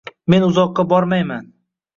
Men 0.33 0.45
uzoqqa 0.47 0.87
bormayman 0.95 1.47